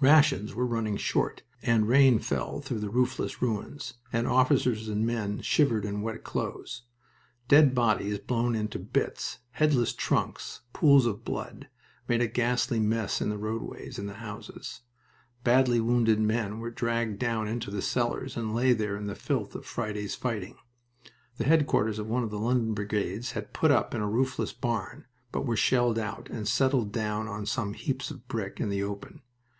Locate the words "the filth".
19.08-19.52